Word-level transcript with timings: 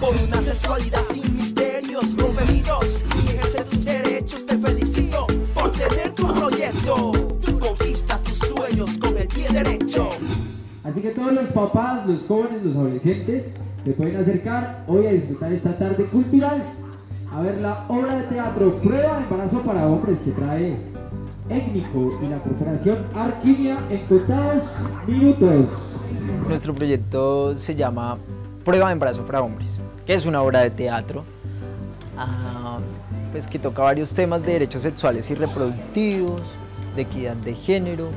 Por 0.00 0.14
una 0.16 0.40
sexualidad 0.40 1.02
sin 1.02 1.36
misterios, 1.36 2.16
rompe 2.16 2.44
mitos 2.52 3.04
y 3.14 3.28
ejerce 3.28 3.64
tus 3.64 3.84
derechos. 3.84 4.46
Te 4.46 4.58
felicito 4.58 5.26
por 5.54 5.70
tener 5.72 6.12
tu 6.14 6.26
proyecto. 6.26 7.12
Conquista 7.58 8.18
tus 8.22 8.38
sueños 8.38 8.96
con 8.98 9.16
el 9.16 9.28
pie 9.28 9.48
derecho. 9.50 10.08
Así 10.84 11.00
que 11.00 11.10
todos 11.10 11.32
los 11.32 11.46
papás, 11.48 12.06
los 12.06 12.22
jóvenes, 12.26 12.64
los 12.64 12.76
adolescentes 12.76 13.44
se 13.84 13.92
pueden 13.92 14.16
acercar 14.16 14.84
hoy 14.88 15.06
a 15.06 15.12
disfrutar 15.12 15.52
esta 15.52 15.78
tarde 15.78 16.04
cultural 16.06 16.64
a 17.32 17.42
ver 17.42 17.60
la 17.60 17.86
obra 17.88 18.16
de 18.16 18.24
teatro 18.24 18.74
Prueba 18.80 19.18
de 19.18 19.22
embarazo 19.24 19.62
para 19.62 19.86
hombres 19.86 20.18
que 20.24 20.32
trae 20.32 20.76
Étnico 21.48 22.18
y 22.22 22.28
la 22.28 22.42
corporación 22.42 22.98
Arquimia 23.14 23.78
en 23.90 24.06
contados 24.06 24.62
minutos. 25.06 25.66
Nuestro 26.48 26.74
proyecto 26.74 27.56
se 27.56 27.74
llama 27.74 28.18
Prueba 28.70 28.86
de 28.86 28.92
embarazo 28.92 29.26
para 29.26 29.42
hombres, 29.42 29.80
que 30.06 30.14
es 30.14 30.26
una 30.26 30.42
obra 30.42 30.60
de 30.60 30.70
teatro 30.70 31.24
ah, 32.16 32.78
pues 33.32 33.48
que 33.48 33.58
toca 33.58 33.82
varios 33.82 34.14
temas 34.14 34.42
de 34.46 34.52
derechos 34.52 34.82
sexuales 34.82 35.28
y 35.28 35.34
reproductivos, 35.34 36.40
de 36.94 37.02
equidad 37.02 37.34
de 37.34 37.54
género, 37.54 38.10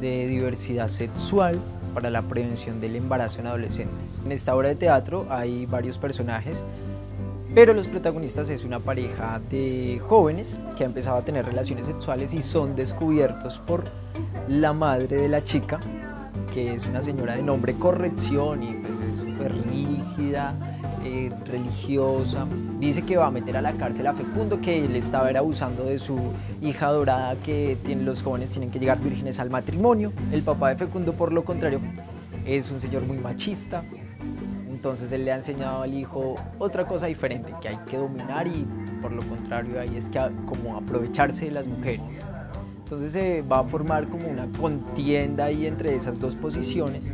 de 0.00 0.26
diversidad 0.26 0.88
sexual 0.88 1.60
para 1.92 2.08
la 2.08 2.22
prevención 2.22 2.80
del 2.80 2.96
embarazo 2.96 3.40
en 3.40 3.48
adolescentes. 3.48 4.18
En 4.24 4.32
esta 4.32 4.56
obra 4.56 4.68
de 4.68 4.76
teatro 4.76 5.26
hay 5.28 5.66
varios 5.66 5.98
personajes, 5.98 6.64
pero 7.54 7.74
los 7.74 7.86
protagonistas 7.86 8.48
es 8.48 8.64
una 8.64 8.80
pareja 8.80 9.42
de 9.50 10.00
jóvenes 10.06 10.58
que 10.78 10.84
ha 10.84 10.86
empezado 10.86 11.18
a 11.18 11.22
tener 11.22 11.44
relaciones 11.44 11.84
sexuales 11.84 12.32
y 12.32 12.40
son 12.40 12.74
descubiertos 12.76 13.58
por 13.58 13.84
la 14.48 14.72
madre 14.72 15.18
de 15.18 15.28
la 15.28 15.44
chica, 15.44 15.80
que 16.54 16.74
es 16.74 16.86
una 16.86 17.02
señora 17.02 17.36
de 17.36 17.42
nombre 17.42 17.74
Corrección 17.74 18.62
y 18.62 18.72
pues, 18.72 18.92
es 18.92 18.97
súper 19.38 19.54
rígida, 19.70 20.54
eh, 21.04 21.30
religiosa. 21.46 22.46
Dice 22.80 23.02
que 23.02 23.16
va 23.16 23.26
a 23.26 23.30
meter 23.30 23.56
a 23.56 23.62
la 23.62 23.72
cárcel 23.72 24.06
a 24.06 24.14
Fecundo, 24.14 24.60
que 24.60 24.84
él 24.84 24.96
estaba 24.96 25.28
abusando 25.28 25.84
de 25.84 25.98
su 25.98 26.18
hija 26.60 26.88
dorada, 26.88 27.36
que 27.36 27.78
tiene, 27.84 28.02
los 28.02 28.22
jóvenes 28.22 28.50
tienen 28.50 28.70
que 28.70 28.78
llegar 28.78 29.00
vírgenes 29.00 29.38
al 29.38 29.50
matrimonio. 29.50 30.12
El 30.32 30.42
papá 30.42 30.70
de 30.70 30.76
Fecundo, 30.76 31.12
por 31.12 31.32
lo 31.32 31.44
contrario, 31.44 31.80
es 32.46 32.70
un 32.70 32.80
señor 32.80 33.06
muy 33.06 33.18
machista. 33.18 33.82
Entonces 34.68 35.10
él 35.12 35.24
le 35.24 35.32
ha 35.32 35.36
enseñado 35.36 35.82
al 35.82 35.94
hijo 35.94 36.36
otra 36.58 36.86
cosa 36.86 37.06
diferente, 37.06 37.52
que 37.60 37.68
hay 37.68 37.78
que 37.88 37.96
dominar 37.96 38.46
y 38.46 38.64
por 39.02 39.12
lo 39.12 39.22
contrario 39.22 39.80
ahí 39.80 39.96
es 39.96 40.08
que 40.08 40.20
como 40.46 40.76
aprovecharse 40.76 41.46
de 41.46 41.50
las 41.50 41.66
mujeres. 41.66 42.24
Entonces 42.78 43.12
se 43.12 43.42
va 43.42 43.60
a 43.60 43.64
formar 43.64 44.08
como 44.08 44.28
una 44.28 44.46
contienda 44.58 45.46
ahí 45.46 45.66
entre 45.66 45.94
esas 45.94 46.18
dos 46.18 46.36
posiciones 46.36 47.04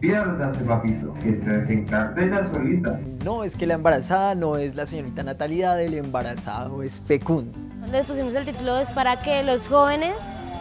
Piérdase, 0.00 0.62
papito, 0.64 1.12
que 1.14 1.36
se 1.36 1.50
desencartela 1.50 2.44
solita. 2.44 3.00
No, 3.24 3.42
es 3.42 3.56
que 3.56 3.66
la 3.66 3.74
embarazada 3.74 4.34
no 4.34 4.56
es 4.56 4.76
la 4.76 4.86
señorita 4.86 5.24
Natalidad, 5.24 5.80
el 5.82 5.94
embarazado 5.94 6.82
es 6.82 7.00
fecundo. 7.00 7.58
Les 7.90 8.06
pusimos 8.06 8.34
el 8.34 8.44
título 8.44 8.78
es 8.78 8.90
para 8.92 9.18
que 9.18 9.42
los 9.42 9.66
jóvenes 9.66 10.14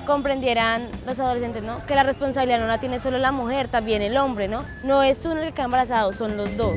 comprendieran, 0.07 0.87
los 1.05 1.19
adolescentes, 1.19 1.61
¿no? 1.61 1.85
Que 1.85 1.93
la 1.93 2.03
responsabilidad 2.03 2.59
no 2.59 2.67
la 2.67 2.79
tiene 2.79 2.99
solo 2.99 3.19
la 3.19 3.31
mujer, 3.31 3.67
también 3.67 4.01
el 4.01 4.17
hombre, 4.17 4.47
¿no? 4.47 4.63
No 4.83 5.03
es 5.03 5.23
uno 5.25 5.37
el 5.37 5.47
que 5.47 5.53
queda 5.53 5.65
embarazado, 5.65 6.13
son 6.13 6.35
los 6.35 6.57
dos. 6.57 6.75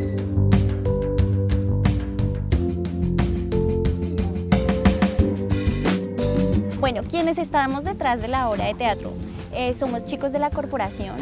Bueno, 6.78 7.02
quienes 7.08 7.38
estábamos 7.38 7.84
detrás 7.84 8.20
de 8.20 8.28
la 8.28 8.50
obra 8.50 8.64
de 8.64 8.74
teatro 8.74 9.12
eh, 9.52 9.74
somos 9.78 10.04
chicos 10.04 10.32
de 10.32 10.38
la 10.38 10.50
corporación, 10.50 11.16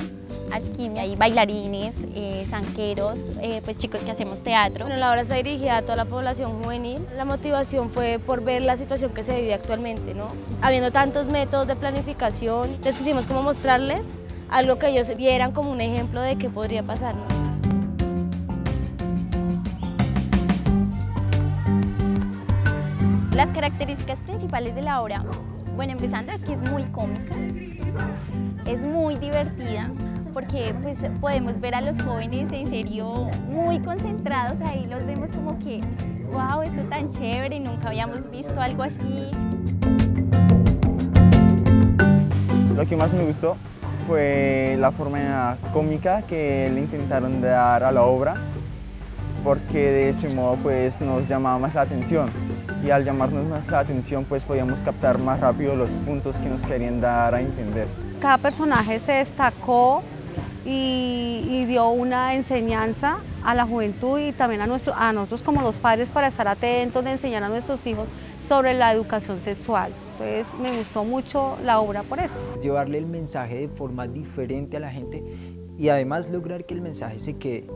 alquimia 0.52 1.06
y 1.06 1.16
bailarines, 1.16 1.94
eh, 2.14 2.46
zanqueros, 2.48 3.30
eh, 3.41 3.60
pues 3.64 3.78
chicos 3.78 4.00
que 4.00 4.10
hacemos 4.10 4.42
teatro. 4.42 4.86
Bueno, 4.86 5.00
la 5.00 5.10
obra 5.10 5.22
está 5.22 5.34
dirigida 5.34 5.78
a 5.78 5.82
toda 5.82 5.96
la 5.96 6.04
población 6.04 6.62
juvenil. 6.62 7.04
La 7.16 7.24
motivación 7.24 7.91
fue 7.91 8.18
por 8.18 8.42
ver 8.42 8.64
la 8.64 8.76
situación 8.76 9.12
que 9.12 9.22
se 9.22 9.41
vive 9.41 9.54
actualmente, 9.54 10.14
¿no? 10.14 10.28
Habiendo 10.62 10.91
tantos 10.91 11.28
métodos 11.28 11.66
de 11.66 11.76
planificación, 11.76 12.78
les 12.82 12.97
quisimos 12.97 13.26
como 13.26 13.42
mostrarles 13.42 14.03
algo 14.50 14.78
que 14.78 14.88
ellos 14.88 15.14
vieran 15.16 15.53
como 15.53 15.70
un 15.70 15.81
ejemplo 15.81 16.20
de 16.20 16.37
qué 16.37 16.48
podría 16.48 16.82
pasar, 16.82 17.14
Las 23.38 23.50
características 23.50 24.19
principales 24.19 24.75
de 24.75 24.82
la 24.82 25.00
obra, 25.00 25.25
bueno, 25.76 25.92
empezando 25.92 26.32
es 26.32 26.42
que 26.42 26.54
es 26.54 26.60
muy 26.60 26.82
cómica, 26.87 27.37
es 28.66 28.81
muy 28.81 29.14
divertida, 29.14 29.92
porque 30.38 30.72
pues 30.82 30.99
podemos 31.21 31.59
ver 31.59 31.75
a 31.75 31.81
los 31.81 32.00
jóvenes 32.00 32.53
en 32.53 32.69
serio 32.69 33.28
muy 33.49 33.81
concentrados 33.81 34.60
ahí, 34.60 34.87
los 34.87 35.04
vemos 35.04 35.32
como 35.32 35.59
que, 35.59 35.81
wow, 36.31 36.62
esto 36.62 36.81
tan 36.88 37.09
chévere, 37.09 37.59
nunca 37.59 37.88
habíamos 37.88 38.31
visto 38.31 38.60
algo 38.60 38.84
así. 38.84 39.32
Lo 42.76 42.87
que 42.87 42.97
más 42.97 43.12
me 43.12 43.25
gustó 43.25 43.56
fue 44.06 44.76
la 44.78 44.93
forma 44.93 45.56
cómica 45.72 46.22
que 46.22 46.70
le 46.72 46.82
intentaron 46.82 47.41
dar 47.41 47.82
a 47.82 47.91
la 47.91 48.05
obra, 48.05 48.34
porque 49.43 49.91
de 49.91 50.10
ese 50.10 50.28
modo 50.28 50.55
pues 50.62 51.00
nos 51.00 51.26
llamaba 51.26 51.59
más 51.59 51.75
la 51.75 51.81
atención 51.81 52.31
y 52.84 52.91
al 52.91 53.05
llamarnos 53.05 53.44
más 53.47 53.66
la 53.66 53.81
atención 53.81 54.25
pues 54.25 54.44
podíamos 54.44 54.84
captar 54.84 55.19
más 55.19 55.41
rápido 55.41 55.75
los 55.75 55.91
puntos 56.06 56.37
que 56.37 56.49
nos 56.49 56.62
querían 56.62 57.00
dar 57.00 57.34
a 57.34 57.41
entender. 57.41 57.88
Cada 58.20 58.38
personaje 58.38 59.00
se 59.00 59.12
destacó 59.12 60.05
y, 60.71 61.65
dio 61.67 61.89
una 61.89 62.34
enseñanza 62.34 63.19
a 63.45 63.55
la 63.55 63.67
juventud 63.67 64.19
y 64.19 64.33
también 64.33 64.61
a, 64.61 64.67
nuestro, 64.67 64.95
a 64.95 65.12
nosotros 65.12 65.43
como 65.43 65.62
los 65.62 65.77
padres 65.77 66.09
para 66.09 66.29
estar 66.29 66.47
atentos 66.49 67.05
de 67.05 67.12
enseñar 67.12 67.43
a 67.43 67.49
nuestros 67.49 67.87
hijos 67.87 68.06
sobre 68.49 68.75
la 68.75 68.93
educación 68.93 69.41
sexual. 69.45 69.93
Entonces 70.12 70.47
me 70.61 70.79
gustó 70.79 71.05
mucho 71.05 71.56
la 71.65 71.81
obra 71.81 72.03
por 72.03 72.19
eso. 72.19 72.34
Llevarle 72.62 72.99
el 72.99 73.06
mensaje 73.06 73.61
de 73.61 73.69
forma 73.69 74.09
diferente 74.09 74.77
a 74.77 74.81
la 74.81 74.91
gente 74.91 75.23
y 75.79 75.89
además 75.89 76.31
lograr 76.31 76.65
que 76.65 76.75
el 76.75 76.81
mensaje 76.81 77.19
se 77.19 77.37
quede. 77.37 77.67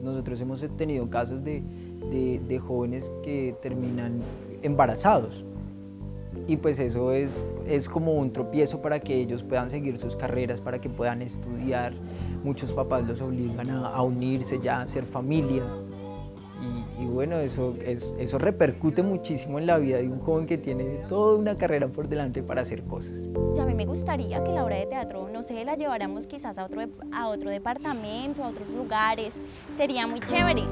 Nosotros 0.00 0.40
hemos 0.40 0.64
tenido 0.76 1.08
casos 1.10 1.42
de, 1.44 1.62
de, 2.10 2.40
de 2.46 2.58
jóvenes 2.58 3.12
que 3.22 3.54
terminan 3.60 4.20
embarazados 4.62 5.44
y 6.46 6.56
pues 6.56 6.78
eso 6.78 7.12
es, 7.12 7.46
es 7.66 7.88
como 7.88 8.14
un 8.14 8.32
tropiezo 8.32 8.80
para 8.80 9.00
que 9.00 9.14
ellos 9.14 9.42
puedan 9.42 9.70
seguir 9.70 9.98
sus 9.98 10.16
carreras, 10.16 10.60
para 10.60 10.80
que 10.80 10.88
puedan 10.88 11.22
estudiar. 11.22 11.94
Muchos 12.42 12.72
papás 12.72 13.06
los 13.06 13.20
obligan 13.20 13.70
a, 13.70 14.02
unirse 14.02 14.58
ya, 14.58 14.80
a 14.80 14.86
ser 14.86 15.04
familia. 15.04 15.62
Y, 17.00 17.06
bueno, 17.06 17.38
eso, 17.38 17.74
es, 17.84 18.14
eso 18.18 18.38
repercute 18.38 19.02
muchísimo 19.02 19.58
en 19.58 19.66
la 19.66 19.78
vida 19.78 19.98
de 19.98 20.08
un 20.08 20.20
joven 20.20 20.46
que 20.46 20.58
tiene 20.58 20.84
toda 21.08 21.36
una 21.36 21.56
carrera 21.56 21.88
por 21.88 22.08
delante 22.08 22.42
para 22.42 22.62
hacer 22.62 22.82
cosas. 22.84 23.16
A 23.60 23.64
mí 23.64 23.74
me 23.74 23.86
gustaría 23.86 24.42
que 24.44 24.52
la 24.52 24.64
obra 24.64 24.76
de 24.76 24.86
teatro, 24.86 25.28
no 25.32 25.42
sé, 25.42 25.64
la 25.64 25.74
lleváramos 25.74 26.26
quizás 26.26 26.56
a 26.58 26.64
otro, 26.64 26.82
a 27.12 27.28
otro 27.28 27.50
departamento, 27.50 28.44
a 28.44 28.48
otros 28.48 28.68
lugares. 28.68 29.32
Sería 29.76 30.06
muy 30.06 30.20
chévere, 30.20 30.62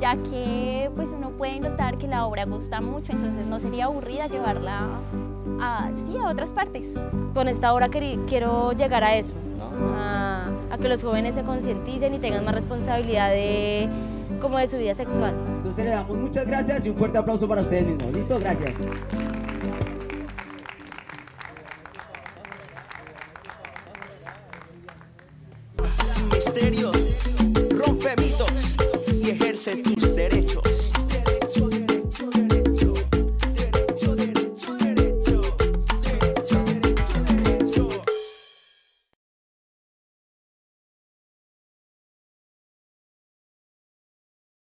ya 0.00 0.16
que 0.16 0.90
pues 0.94 1.08
uno 1.10 1.30
puede 1.30 1.60
notar 1.60 1.98
que 1.98 2.06
la 2.06 2.26
obra 2.26 2.44
gusta 2.44 2.80
mucho, 2.80 3.12
entonces 3.12 3.46
no 3.46 3.60
sería 3.60 3.86
aburrida 3.86 4.26
llevarla 4.28 5.00
a, 5.60 5.90
sí, 5.94 6.16
a 6.18 6.28
otras 6.28 6.52
partes. 6.52 6.84
Con 7.34 7.48
esta 7.48 7.74
obra 7.74 7.88
quiero 7.88 8.72
llegar 8.72 9.04
a 9.04 9.16
eso, 9.16 9.34
a, 9.96 10.50
a, 10.70 10.78
que 10.78 10.88
los 10.88 11.02
jóvenes 11.02 11.34
se 11.34 11.42
concienticen 11.42 12.14
y 12.14 12.18
tengan 12.18 12.44
más 12.44 12.54
responsabilidad 12.54 13.30
de, 13.30 13.88
como 14.40 14.58
de 14.58 14.66
su 14.66 14.76
vida 14.78 14.94
sexual. 14.94 15.34
Entonces 15.58 15.84
le 15.84 15.90
damos 15.90 16.16
muchas 16.16 16.46
gracias 16.46 16.84
y 16.86 16.90
un 16.90 16.96
fuerte 16.96 17.18
aplauso 17.18 17.48
para 17.48 17.62
ustedes 17.62 17.86
mismos. 17.86 18.14
¿Listo? 18.14 18.38
Gracias. 18.38 18.72
Sin 26.08 26.28
misterios, 26.28 27.22
rompe 27.70 28.10
mitos 28.18 28.76
y 29.22 29.30
ejerce 29.30 29.82
tus 29.82 30.14
derechos. 30.14 30.45